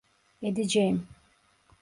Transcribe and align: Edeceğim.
Edeceğim. 0.41 1.07